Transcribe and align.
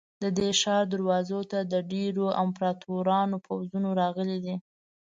د 0.23 0.25
دې 0.37 0.49
ښار 0.61 0.83
دروازو 0.93 1.39
ته 1.51 1.59
د 1.73 1.73
ډېرو 1.93 2.25
امپراتورانو 2.43 3.35
پوځونه 3.47 3.89
راغلي 4.01 4.37
دي. 4.45 4.55